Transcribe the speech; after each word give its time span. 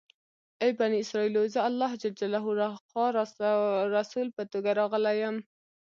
ای 0.63 0.71
بني 0.79 0.97
اسرایلو! 1.03 1.43
زه 1.53 1.59
الله 1.69 1.91
جل 2.01 2.13
جلاله 2.21 2.51
لخوا 2.61 3.05
رسول 3.99 4.27
په 4.37 4.43
توګه 4.51 4.69
راغلی 4.79 5.15
یم. 5.23 5.37